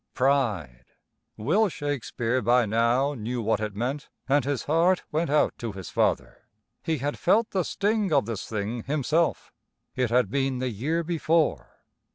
[0.15, 0.85] Pride!
[1.37, 5.91] Will Shakespeare by now knew what it meant, and his heart went out to his
[5.91, 6.47] father.
[6.81, 9.51] He had felt the sting of this thing himself.
[9.95, 11.83] It had been the year before.